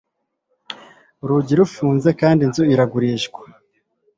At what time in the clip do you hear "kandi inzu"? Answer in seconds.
2.19-2.63